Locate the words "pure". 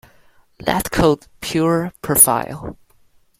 1.41-1.93